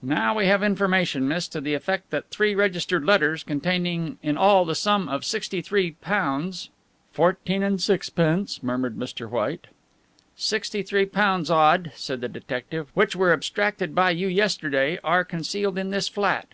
[0.00, 4.64] "Now we have information, miss, to the effect that three registered letters, containing in all
[4.64, 6.60] the sum of £63"
[7.12, 9.28] "Fourteen and sevenpence," murmured Mr.
[9.28, 9.66] White.
[10.34, 15.76] "Sixty three pounds odd," said the detective, "which were abstracted by you yesterday are concealed
[15.76, 16.48] in this flat."